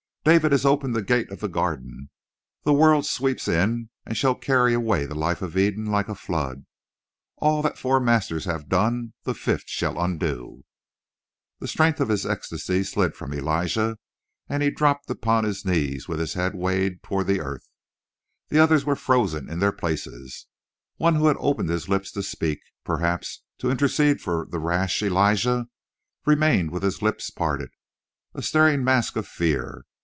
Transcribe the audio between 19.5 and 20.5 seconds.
their places.